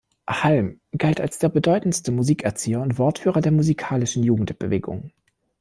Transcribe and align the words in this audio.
Halm 0.27 0.79
galt 0.97 1.21
als 1.21 1.37
der 1.37 1.49
bedeutendste 1.49 2.11
Musikerzieher 2.11 2.81
und 2.81 2.97
Wortführer 2.97 3.39
der 3.39 3.51
„Musikalischen 3.51 4.23
Jugendbewegung“. 4.23 5.11